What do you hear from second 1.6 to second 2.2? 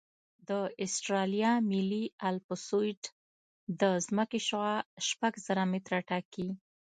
ملي